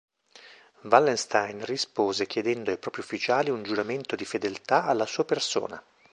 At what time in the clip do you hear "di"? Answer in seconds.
4.15-4.25